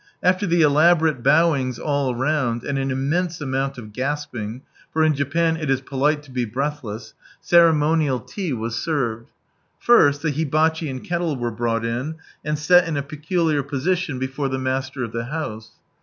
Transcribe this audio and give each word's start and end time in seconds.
After 0.23 0.47
tbe 0.47 0.61
elaborate 0.61 1.21
bowings 1.21 1.77
all 1.77 2.15
round, 2.15 2.63
and 2.63 2.79
an 2.79 2.89
immense 2.89 3.39
amount 3.39 3.77
of 3.77 3.93
gasping— 3.93 4.63
for 4.91 5.03
in 5.03 5.13
Japan 5.13 5.55
it 5.57 5.69
is 5.69 5.79
polite 5.79 6.27
lo 6.27 6.33
be 6.33 6.43
breathless— 6.43 7.13
ceremonial 7.39 8.19
tea 8.19 8.51
was 8.51 8.75
served. 8.81 9.29
First, 9.77 10.23
the 10.23 10.31
bibacbi 10.31 10.89
and 10.89 11.03
kettle 11.03 11.35
were 11.35 11.51
brought 11.51 11.85
in, 11.85 12.15
and 12.43 12.57
set 12.57 12.87
in 12.87 12.97
a 12.97 13.03
peculiar 13.03 13.61
position 13.61 14.17
before 14.17 14.49
the 14.49 14.57
master 14.57 15.03
of 15.03 15.15
Ihe 15.15 15.29
house. 15.29 15.73